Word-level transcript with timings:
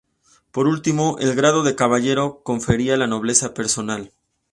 Por 0.49 0.65
último, 0.65 1.17
el 1.19 1.35
grado 1.35 1.61
de 1.61 1.75
caballero 1.75 2.41
confería 2.43 2.97
la 2.97 3.05
nobleza 3.05 3.53
personal. 3.53 4.11